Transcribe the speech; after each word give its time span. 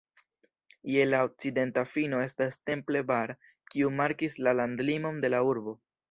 Je 0.91 1.01
la 1.09 1.17
okcidenta 1.25 1.83
fino 1.89 2.21
estas 2.27 2.57
Temple 2.69 3.03
Bar, 3.11 3.33
kiu 3.73 3.91
markis 3.99 4.39
la 4.47 4.55
landlimon 4.61 5.21
de 5.27 5.31
la 5.35 5.43
urbo. 5.51 5.75